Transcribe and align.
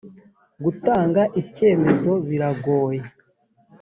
gutanga 0.63 1.21
icyemezo 1.41 2.11
biragoye. 2.27 3.03